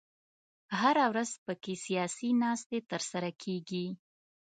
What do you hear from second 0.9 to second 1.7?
ورځ په